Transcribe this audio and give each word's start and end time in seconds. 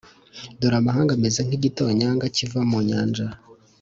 Dore 0.59 0.77
amahanga 0.81 1.11
ameze 1.17 1.39
nk’igitonyanga 1.45 2.25
kiva 2.35 2.59
mu 2.69 2.77
nyanja, 2.87 3.25